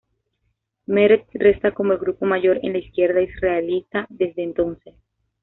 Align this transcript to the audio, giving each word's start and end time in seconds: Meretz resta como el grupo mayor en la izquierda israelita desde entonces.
Meretz 0.87 1.29
resta 1.35 1.75
como 1.75 1.93
el 1.93 1.99
grupo 1.99 2.25
mayor 2.25 2.57
en 2.63 2.73
la 2.73 2.79
izquierda 2.79 3.21
israelita 3.21 4.07
desde 4.09 4.41
entonces. 4.41 4.95